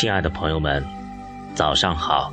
[0.00, 0.82] 亲爱的朋友们，
[1.54, 2.32] 早上好。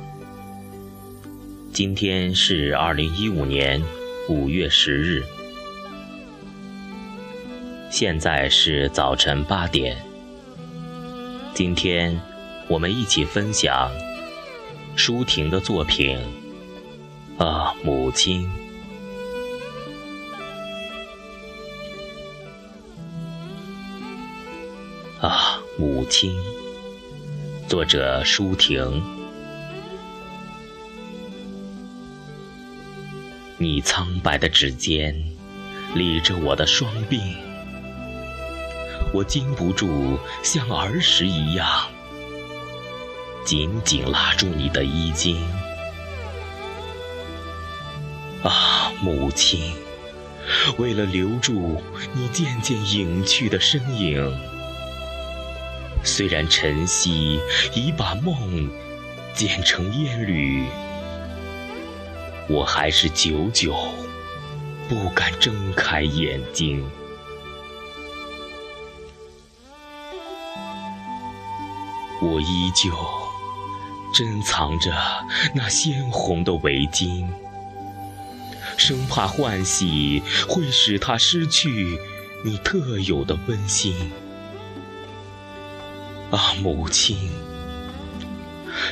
[1.70, 3.84] 今天是二零一五年
[4.26, 5.22] 五月十日，
[7.90, 9.94] 现在是早晨八点。
[11.52, 12.18] 今天
[12.68, 13.90] 我们一起分享
[14.96, 16.18] 舒婷的作品
[17.44, 18.50] 《啊，母亲》。
[25.26, 26.34] 啊，母亲。
[27.68, 29.02] 作者舒婷，
[33.58, 35.14] 你苍白的指尖
[35.94, 37.20] 理着我的双鬓，
[39.12, 41.68] 我禁不住像儿时一样
[43.44, 45.36] 紧紧拉住你的衣襟。
[48.42, 49.74] 啊，母亲，
[50.78, 51.82] 为了留住
[52.14, 54.57] 你渐渐隐去的身影。
[56.08, 57.38] 虽然晨曦
[57.74, 58.68] 已把梦
[59.34, 60.64] 剪成烟缕，
[62.48, 63.76] 我还是久久
[64.88, 66.82] 不敢睁开眼睛。
[72.22, 72.90] 我依旧
[74.12, 74.90] 珍藏着
[75.54, 77.28] 那鲜红的围巾，
[78.76, 81.98] 生怕换洗会使它失去
[82.42, 83.94] 你特有的温馨。
[86.30, 87.30] 啊，母亲，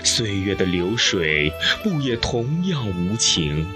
[0.02, 3.66] 岁月的流水不也同样无情？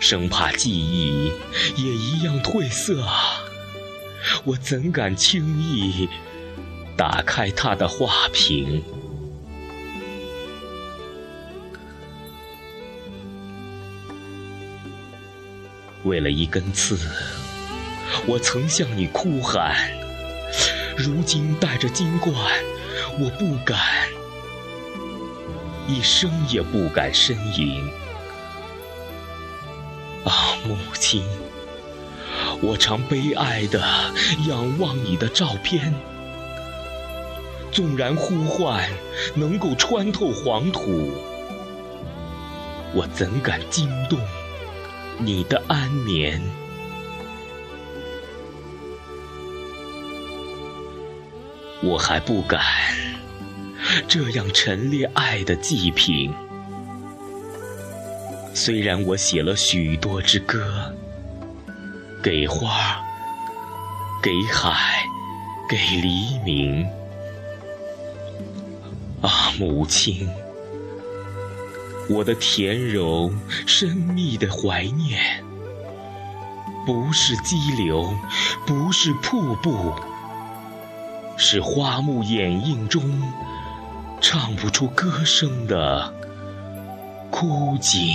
[0.00, 1.32] 生怕记忆
[1.76, 3.06] 也一样褪色，
[4.44, 6.08] 我怎敢轻易
[6.96, 8.82] 打开它的画屏？
[16.02, 16.98] 为了一根刺，
[18.26, 20.03] 我曾向你哭喊。
[20.96, 22.32] 如今带着金冠，
[23.18, 23.76] 我不敢，
[25.88, 27.82] 一声也不敢呻吟。
[30.24, 31.24] 啊，母亲，
[32.62, 33.80] 我常悲哀地
[34.48, 35.92] 仰望你的照片，
[37.72, 38.88] 纵然呼唤
[39.34, 41.10] 能够穿透黄土，
[42.94, 44.18] 我怎敢惊动
[45.18, 46.40] 你的安眠？
[51.84, 52.62] 我还不敢
[54.08, 56.32] 这样陈列爱的祭品，
[58.54, 60.90] 虽然我写了许多支歌，
[62.22, 63.04] 给花，
[64.22, 65.04] 给海，
[65.68, 66.86] 给黎明。
[69.20, 70.26] 啊，母亲，
[72.08, 73.30] 我的甜柔
[73.66, 75.44] 深密的怀念，
[76.86, 78.16] 不是激流，
[78.66, 79.92] 不是瀑布。
[81.36, 83.02] 是花木掩映中
[84.20, 86.12] 唱不出歌声的
[87.30, 88.08] 枯井。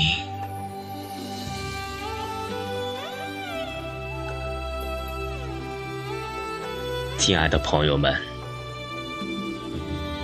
[7.17, 8.15] 亲爱的朋友们，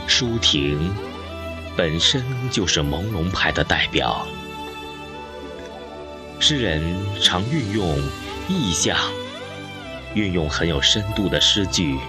[0.07, 0.91] 舒婷
[1.75, 4.25] 本身就是朦胧派的代表。
[6.39, 6.81] 诗人
[7.21, 7.97] 常运用
[8.47, 8.97] 意象，
[10.15, 11.99] 运用很有深度的诗句。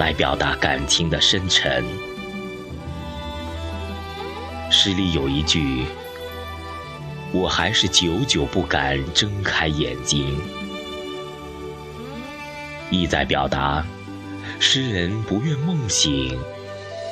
[0.00, 1.84] 来表达感情的深沉。
[4.70, 5.84] 诗里有一句
[7.32, 10.40] ：“我还是久久不敢睁开眼睛”，
[12.90, 13.84] 意在表达
[14.58, 16.40] 诗人不愿梦醒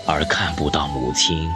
[0.06, 1.46] 而看不到母亲，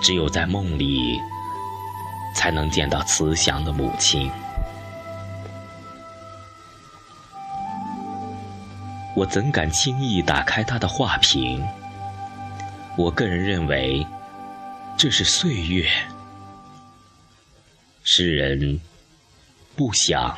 [0.00, 1.18] 只有在梦里
[2.36, 4.30] 才能见到慈祥的母亲。
[9.16, 11.66] 我怎敢轻易打开他的画屏？
[12.96, 14.06] 我个人认为，
[14.96, 15.88] 这是岁月。
[18.02, 18.80] 诗人
[19.76, 20.36] 不想，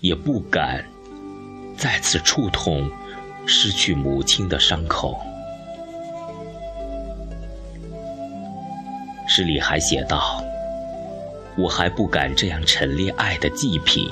[0.00, 0.84] 也不敢
[1.76, 2.90] 再次触痛
[3.46, 5.20] 失去母亲的伤口。
[9.26, 10.42] 诗里还写道
[11.58, 14.10] ：“我还不敢这样陈列爱的祭品。”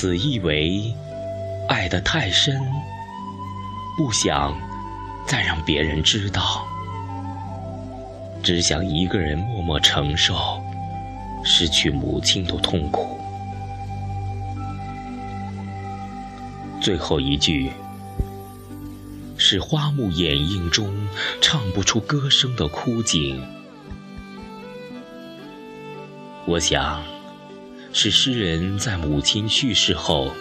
[0.00, 0.94] 此意为
[1.68, 2.58] 爱得太深，
[3.98, 4.58] 不想
[5.26, 6.66] 再让别人知道，
[8.42, 10.34] 只想一个人默默承受
[11.44, 13.20] 失去母亲的痛苦。
[16.80, 17.70] 最后一句
[19.36, 20.90] 是花木掩映中
[21.42, 23.38] 唱不出歌声的枯井，
[26.46, 27.19] 我想。
[27.92, 30.32] 是诗人在母亲去世后，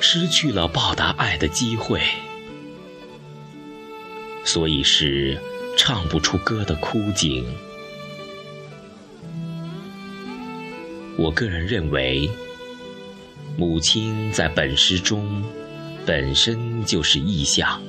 [0.00, 2.00] 失去了报答爱的机会，
[4.44, 5.38] 所以是
[5.76, 7.44] 唱不出歌的枯井。
[11.16, 12.30] 我个人认为，
[13.56, 15.44] 母亲在本诗中
[16.06, 17.82] 本身就是意象，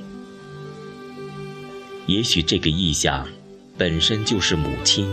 [2.06, 3.26] 也许这个意象
[3.78, 5.08] 本身就是母亲，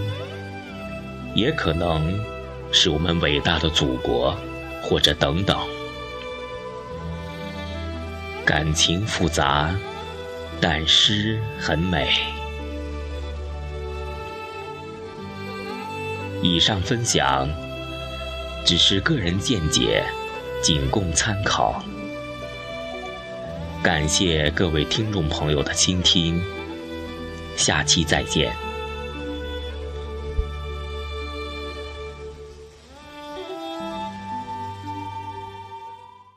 [1.34, 2.20] 也可能
[2.72, 4.36] 是我们伟大的祖国，
[4.82, 5.58] 或者等等。
[8.46, 9.74] 感情复杂，
[10.60, 12.10] 但诗很美。
[16.42, 17.48] 以上分享。
[18.66, 20.04] 只是个人见解，
[20.62, 21.82] 仅供参考。
[23.82, 26.40] 感谢各位听众朋友的倾听，
[27.56, 28.69] 下期再见。